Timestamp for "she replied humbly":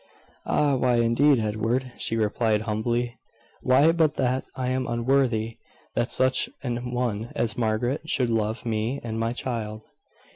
1.95-3.19